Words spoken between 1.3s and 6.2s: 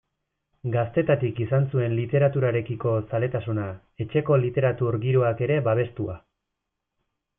izan zuen literaturarekiko zaletasuna, etxeko literatur giroak ere babestua.